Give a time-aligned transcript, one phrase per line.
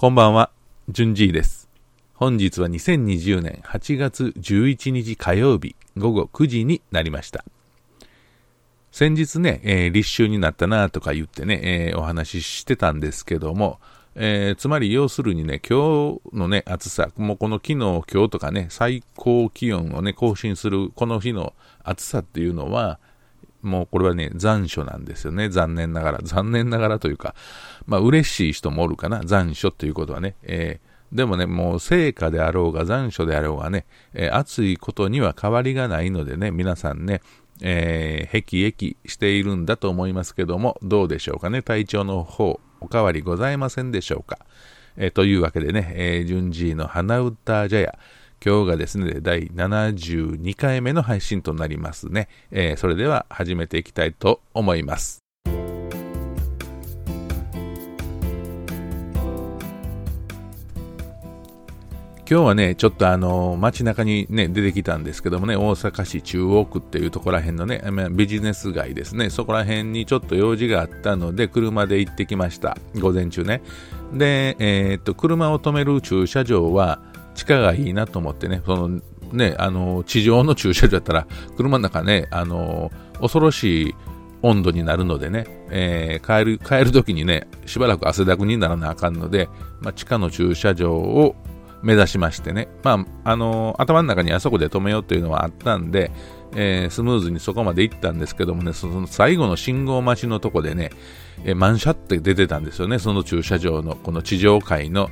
[0.00, 0.50] こんばんは、
[0.88, 1.68] じゅんじいです。
[2.14, 7.44] 本日は2020年8月11日火曜日午後9時になりました。
[8.92, 13.78] 先日ね、えー、立秋になったなとか言ってね、えー、お話ししてたんですけども、
[14.14, 21.52] えー、つまり要するにね、今日のね、暑さ、もうこの昨日、今日とかね、最高気温をね、更新するこの日の
[21.84, 23.00] 暑さっていうのは、
[23.62, 25.48] もうこれはね、残暑なんですよね。
[25.48, 26.18] 残念ながら。
[26.22, 27.34] 残念ながらというか、
[27.86, 29.22] まあ嬉しい人もおるかな。
[29.24, 30.36] 残暑ということはね。
[30.42, 37.20] えー、でもね、もう成果であろうが残暑であろうがね、えー、暑いことには変わりがないのでね、皆さんね、
[37.62, 41.62] えー、へきへきしているんだと思いますけども、どうでしょうかね。
[41.62, 44.38] 体調の方、お変わりございませんでしょうか。
[44.96, 47.98] えー、というわけでね、えー、順次の花歌茶屋、
[48.42, 52.28] 今日がですね、第72回目の配信となりますね。
[52.50, 55.22] えー、それでは始めていきたいと思います。
[62.30, 67.82] 今日はね、ちょっとあの、街中にね、出てきたんですけどもね、大阪市中央区っていうところら辺のね、
[68.12, 72.78] ビジネス街ですね、そこら辺にちょっと用事があったので、車で行ってきました。
[72.94, 73.60] 午前中ね。
[74.14, 77.00] で、えー、っと、車を止める駐車場は、
[77.34, 79.00] 地下がいいなと思ってね、その
[79.32, 83.94] ね、あの、地上の駐車場だったら、車の中ね、あの、恐ろしい
[84.42, 89.48] 温度になるのでね、えー、帰る、帰る時にね、しばらく汗だくにならなあかんので、
[89.80, 91.36] まあ、地下の駐車場を
[91.82, 96.10] 目指しましてね、まあ、あの頭の中にあそこで止めようというのはあったんで、
[96.54, 100.90] えー、スムーズにそこまで行ったんですけどもね、その最後の信号待ちのとこでね、
[101.44, 105.10] えー、満車って出てたんですよね、その駐車場の、この地上階の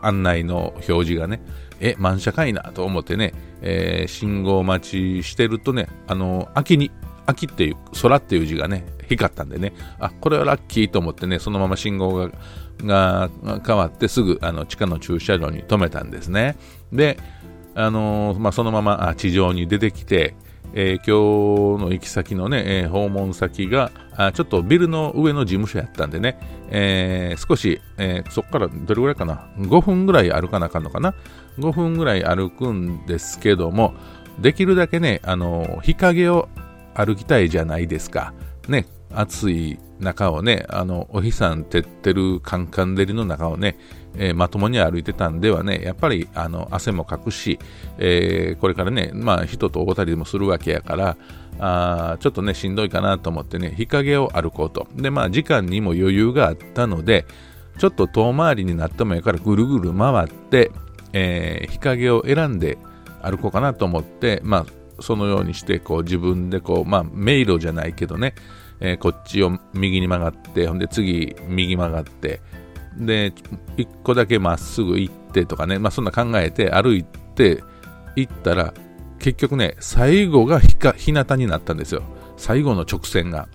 [0.00, 1.40] 案内の表示がね、
[1.80, 6.90] え、満車かいなと思ってね、えー、信号待ちしてるとね、あの、秋に、
[7.26, 12.30] 秋っていう、空っていう字がね、光ったんでね、あ、これはラッキーと思ってね、そのまま信号が、
[12.84, 13.30] が
[13.66, 16.56] 変わってすぐ、あの、地下の駐車場に止めたんですね。
[16.92, 17.18] で、
[17.74, 20.34] あのまあ、そのまま地上に出てきて、
[20.74, 26.38] えー、今日の行き先のね、えー、訪問先があ、ちょっとビルの上の事務所やったんでね、
[26.70, 31.14] えー、少し、えそこからどれぐらいかな、5分ぐらい歩かなあかんのかな、
[31.58, 33.94] 5分ぐらい歩くんですけども、
[34.38, 36.48] できるだけね、あの日陰を
[36.94, 38.32] 歩きたいじゃないですか。
[38.68, 43.78] ね、暑い中をね、あの、お日さん照ってるカンカン照りの中をね、
[44.16, 47.58] えー、まともに歩いてたんではね、やっぱりあの汗もかくし、
[47.98, 51.16] えー、これからね、まあ人と会うたりもするわけやから、
[51.58, 54.86] あちょっとね、しんどいかなと思ってね、日陰を歩こうと。
[54.96, 57.24] で、まあ時間にも余裕があったので、
[57.78, 60.70] ちょっと遠回りになってもいいからぐるぐる回って、
[61.12, 62.78] えー、日陰を選んで
[63.22, 64.66] 歩こうかなと思って、まあ
[65.00, 68.34] そのようにして、こう自分でこう、まあ迷路じゃないけどね、
[68.84, 72.40] えー、こっちを右に曲がって、ほんで次右曲がって、
[72.96, 73.32] で、
[73.76, 77.62] 一個だけまっすぐ行ってとかね、まあそんな考えて歩いて
[78.16, 78.74] 行ったら、
[79.20, 82.02] 結局ね、最後がひか日向になったんですよ。
[82.36, 83.48] 最後の直線が。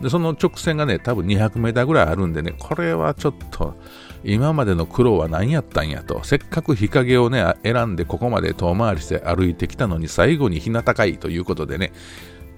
[0.00, 3.74] で、その直線がね、多分200メーターぐらいあるんでね、これはちょっと、
[4.22, 6.22] 今までの苦労は何やったんやと。
[6.22, 11.92] せっかく日陰をね、選んでここまで遠回りして歩いてきたのに、最後に日向かいということでね、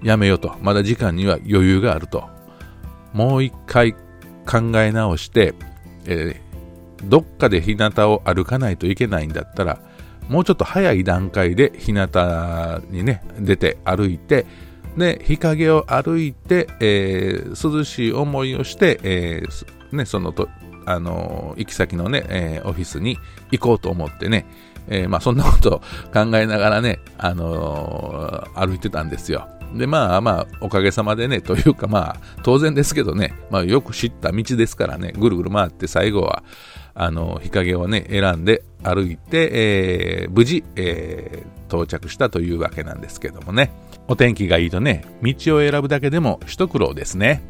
[0.03, 0.55] やめようと。
[0.61, 2.29] まだ時間には余裕があると。
[3.13, 5.53] もう一回考え直して、
[6.05, 9.79] えー、どっかで日向を歩かないといけないんだったら、
[10.29, 12.09] もうちょっと早い段階で日向
[12.89, 14.45] にね、出て歩いて、
[14.97, 20.49] で、日陰を歩いて、えー、涼しい思いをして、えー、ね、そのと、
[20.85, 23.17] あの、行き先のね、え、オフィスに
[23.51, 24.45] 行こうと思ってね、
[24.89, 25.79] え、まあそんなことを
[26.13, 29.47] 考えながらね、あの、歩いてたんですよ。
[29.73, 36.43] で、まあまあ、おかげさまでね、というかまあ、当然ですけどね、まあよく知った道ですからね、ぐるぐる回って最後は、
[36.95, 39.49] あの、日陰をね、選んで歩いて、
[40.23, 43.71] えー、無事、えー、到着したというわけなんですけどもね。
[44.07, 47.41] お天気がいいとね、道を選ぶだけでも一苦労ですね。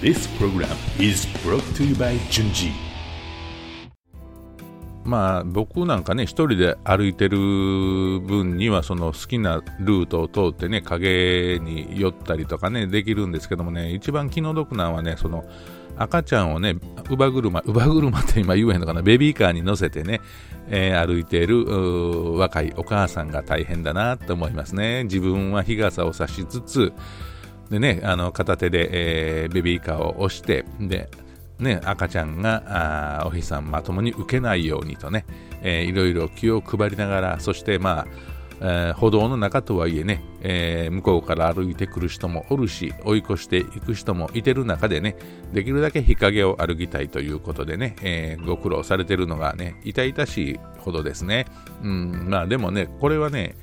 [0.00, 0.66] This program
[0.98, 2.89] is brought to you by Junji.
[5.04, 7.38] まあ僕なんかね一人で歩いてる
[8.20, 15.44] 分にはその好きなルートを通ってね影に寄ったりとかねできるんですけどもね一番気の毒なのはねその
[15.96, 20.20] 赤ちゃんをね乳母車乳母車って今言えへんのかなベビーカーに乗せてね、
[20.68, 25.04] えー、歩いている若いお母さんが大変だなと思いますね。
[25.04, 26.92] 自分は日傘を差しつつ
[27.70, 31.10] でねあの片手で、えー、ベビーカーを押してで
[31.60, 35.24] ね、赤ちゃんがお日さんまともに受けないようにとね、
[35.62, 38.06] えー、いろいろ気を配りながら、そしてまあ、
[38.62, 45.16] えー、歩道の中とはいえね、えー、向こうから歩いてくる人もおるし、追い越していく人もいてる中でね、
[45.52, 51.46] できるだけ日陰を歩きたいということでね、えー、ご苦労されてるのがね、痛々しいほどですね。
[51.82, 53.56] うん、まあでもね、これはね、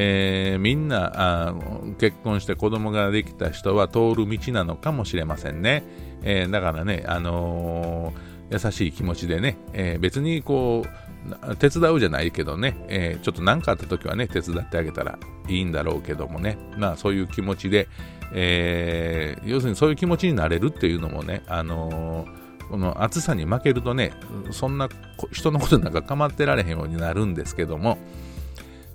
[0.00, 1.54] えー、みんなあ
[1.98, 5.82] 結婚して子供ができた人は通る道なのかもしれませんね。
[6.22, 15.18] えー、だからね、あのー、優しい気持ちでね、えー、別にこう、手伝うじゃないけどね、えー、ちょっと何かあった時はね、手伝ってあげたら
[15.48, 17.88] いいんだろうけどもね、まあそういう気持ちで、
[18.32, 24.12] えー、要するにそういう気持ちになれるっていうのもね、あのー、この暑さに負けるとね、
[24.52, 24.88] そんな
[25.32, 27.98] 人のことなんか構ってられへんようになるんですけども、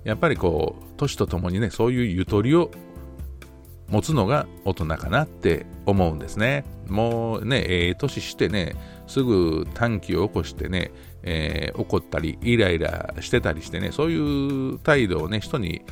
[0.04, 2.70] やっぱりこう、年とともにね、そういうゆとりを
[3.88, 6.64] 持つのが大人かなって思うんですね。
[6.88, 10.92] もうね、ええー、年してね、すぐ短期を起こしてね、
[11.22, 15.82] えー、怒ったり、イライラしてたりしてね、そういう態度をね、人に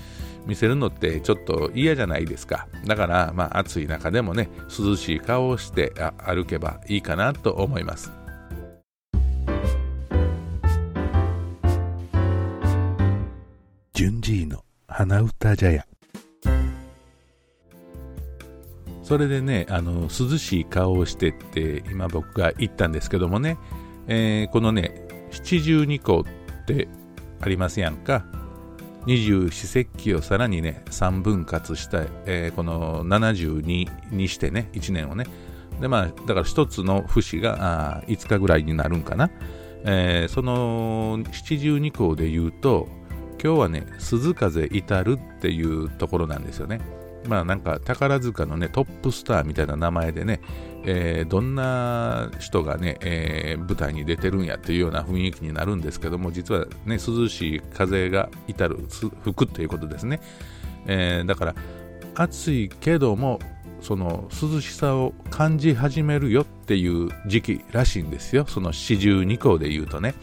[0.46, 2.68] 見せるのってちょっと嫌じゃないですか。
[2.86, 8.21] だから、まあ、暑い中でもね、涼しい顔をして歩けばいいかなと思います。
[14.02, 15.87] 順次の花歌茶屋。
[19.04, 23.58] それでねあの涼しい顔をしてって今僕が言ったんですけどもね、
[24.08, 26.88] えー、このね七十二候って
[27.40, 28.26] ありますやんか。
[29.06, 35.26] 二十四節気をさらにね3分割した、えー、この72にしてね1年をね。
[35.81, 39.31] でまあだから1つの節があ5日ぐらいになるんかな、
[39.84, 42.88] えー、その七十二候で言うと
[43.42, 46.80] 今日はね、鈴風至るっていうところなんですよね。
[47.26, 50.40] まあなんか宝塚のね、トップスターみたいな名前でね、
[50.84, 60.20] えー、どんな人がね、えー、舞台に出てるんやっていうような雰囲気になるんですけども、実はね、涼しい風が至る、吹くということですね。
[60.86, 61.54] えー、だから、
[62.14, 63.40] 暑いけども、
[63.80, 68.44] その涼しさを感じ始めるよっていう時期らしいんですよ。
[68.46, 70.14] その四十二項で言うとね。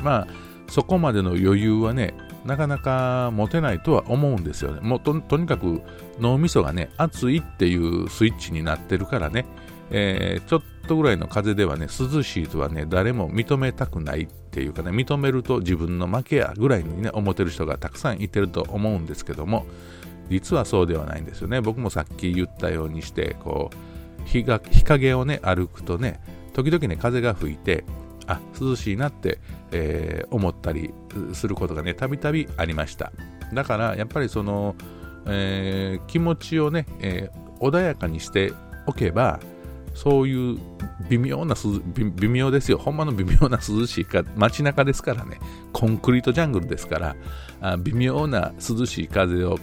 [0.00, 0.26] まあ、
[0.68, 4.80] そこまでの余裕はね、なかなか持てないとは思うんですよね。
[4.80, 5.82] もうとにかく
[6.18, 9.44] 脳みそがね、熱いっていうスイッチになってるからね、
[9.90, 19.66] えー、ちょっとぐらいの風ではね、涼しいとはね、誰も認めたくないっていうかね、認めると自分の負けやぐらいにね、思ってる人がたくさんいてると思うんですけども、
[20.30, 21.60] 実はそうではないんですよね。
[21.60, 26.20] 僕もさっき言ったようにして、こう、日が日陰をね、歩くとね、
[26.54, 27.84] 時々ね、風が吹いて、
[28.32, 29.38] あ涼しいなって、
[29.70, 30.92] えー、思ったり
[31.32, 33.12] することがねたびたびありました
[33.52, 34.74] だからやっぱりその、
[35.26, 38.52] えー、気持ちをね、えー、穏やかにして
[38.86, 39.40] おけば
[39.94, 40.58] そういう
[41.08, 41.54] 微妙な
[41.94, 42.78] 微妙ですよ。
[42.78, 45.38] ほんまの微妙な涼しいか、街中ですからね。
[45.72, 47.16] コンクリートジャングルですから、
[47.60, 49.58] あ微妙な涼しい風を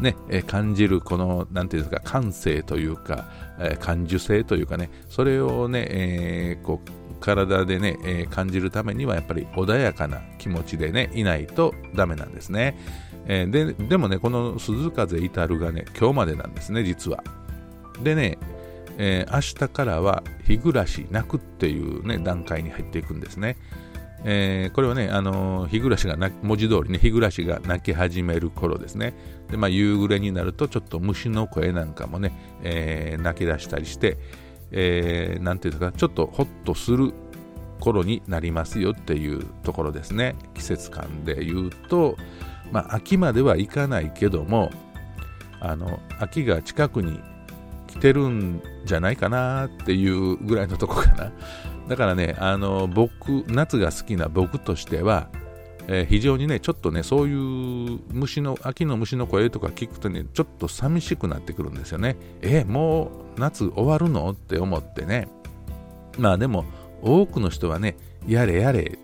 [0.00, 12.78] ね、え感じるこの、なんていうんですか、感性というか、え感受性というかね、それをね、えー、こう、体でね、えー、感じるためにはやっぱり穏やかな気持ちでね、いないとダメなんですね。
[13.26, 17.24] えー、ででもね、この鈴風至るがね、今日までなんですね、実は。
[18.02, 18.38] でね、
[18.98, 23.56] えー、明日からは日暮らし泣くっていうね、段階に入っていくんですね。
[24.26, 29.14] えー、これはね、あのー、日暮らしが文字通りね、日暮らしが泣き始める頃ですね。
[29.50, 32.32] で、まあ、夕暮れになると、ちょっと虫の声なんかもね、
[32.62, 34.16] えー、泣き出したりして、
[34.76, 37.14] えー、なんていうか、ちょっとホッとする
[37.78, 40.34] 頃になりますよっていうところですね。
[40.54, 42.16] 季節感で言うと、
[42.72, 44.70] まあ、秋まではいかないけども、
[45.60, 47.20] あの、秋が近くに
[47.86, 51.32] 来てるんじゃないかなっていうぐらいのとこかな。
[51.88, 55.28] だからね、あの、僕、夏が好きな僕としては、
[55.86, 57.34] えー、非常にね、ちょっとね、そうい
[57.96, 62.16] う虫の、秋の虫の声とか聞くとね、ちょっと寂しくなってくるんですよね。
[62.40, 64.30] えー、もう夏終わるの？
[64.30, 65.28] って思ってね。
[66.18, 66.64] まあでも、
[67.02, 68.98] 多くの人はね、やれやれ、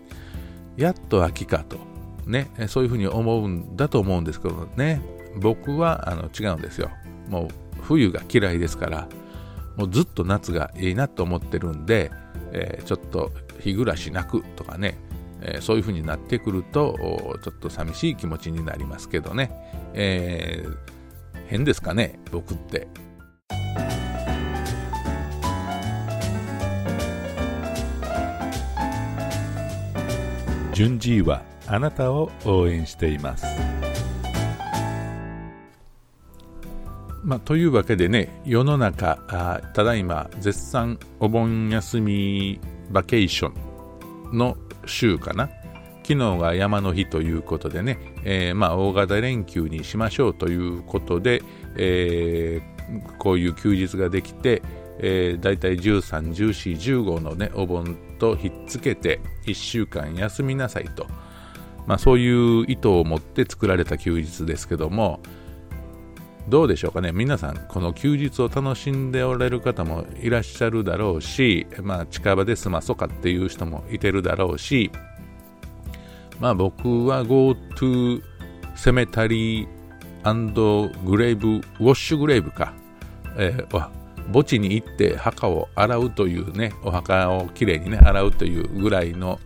[0.77, 1.77] やっと秋かと、
[2.25, 5.01] ね、そういうふうに思うんだと思うんですけどね、
[5.39, 6.89] 僕はあの違うんですよ。
[7.29, 7.47] もう
[7.83, 9.07] 冬が嫌いですから、
[9.77, 12.11] もうずっと夏がいいなと思ってるんで、
[12.53, 14.97] えー、ちょっと日暮らしなくとかね、
[15.41, 16.95] えー、そういう風になってくると、
[17.43, 19.51] ちょっと寂しい気持ちになりますけどね、
[19.93, 22.87] えー、変ですかね、僕って。
[30.73, 33.45] 順次はあなたを応援しています。
[37.23, 43.51] まあ、というわけでね、世の中、あただいま絶賛お盆休みバケーショ
[44.33, 45.49] ンの週かな。
[46.03, 51.41] 昨日が山の日ということでね、えー、まあ、大型連休にしましょうということで、
[51.77, 54.61] えー、こういう休日ができて、
[54.99, 61.07] えー、だいたい13、14、15のね、お盆とひっつけて1週間休みなさいと、
[61.87, 65.21] まあ、そういう意図を持って作られた休日ですけども、
[66.47, 74.91] どうでしょうかね、皆さん、この休日を楽しんでおられる方もいらっしゃるだろうし、まあ、近場で済まそうかっていう人もいてるだろうし、
[76.39, 78.21] まあ、僕は GoTo
[78.75, 82.73] セメタリーグレイブ、ウォッシュグレイブか、
[83.37, 83.89] えー、
[84.27, 89.39] 墓地に行って墓を洗うというね、お墓をきれいにね、洗うというぐらいの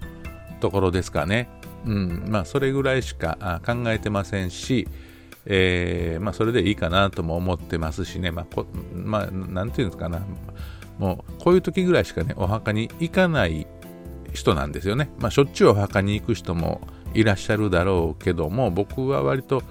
[0.59, 1.49] ところですかね。
[1.85, 4.87] うん、まあ、それぐらいしか考えてませんし、
[5.45, 10.25] えー、まあ、それでいいかなとも思ってますしね、まあ、こまあ、なんていうんですかな、
[10.97, 13.67] もう、こういう時ぐらいしかね、お墓に行かない
[14.33, 15.09] 人なんですよね。
[15.19, 16.81] まあ、しょっちゅうお墓に行く人も
[17.13, 19.63] いらっしゃるだろうけども、僕は割と、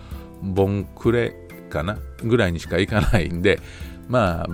[0.42, 1.34] ボンクレ
[1.70, 3.60] かなぐらいにしか行かないんで、
[4.08, 4.46] まあ、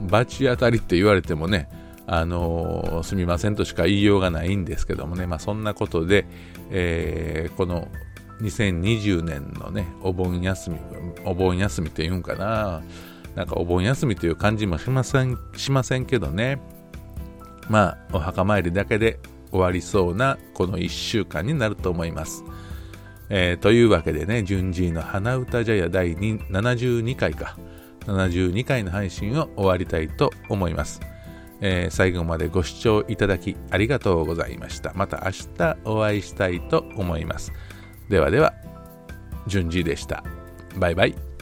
[0.00, 1.68] 罰当たりって言われてもね、
[2.06, 6.26] あのー、すみませんとしか言いようがないんですけどもね、まあ、そんなことで、
[6.70, 7.88] えー、この
[8.44, 10.78] 2020年のね、お盆休み、
[11.24, 12.82] お盆休みって言うんかな、
[13.34, 16.60] なんかお盆休みという感じもしませんしませんけどね、
[17.68, 19.18] まあ、お墓参りだけで
[19.50, 22.44] 終わりそうなこの1週間になると思います。
[23.30, 27.56] えー、というわけでね、順次の花歌茶屋第72回か、
[28.00, 31.00] 72回の配信を終わりたいと思います。
[31.60, 34.92] えー、最後までご視聴いただきありがとうございました。
[34.94, 37.52] また明日お会いしたいと思います。
[38.08, 38.52] ではでは、
[39.46, 40.22] 順次でした。
[40.76, 41.33] バイバイ。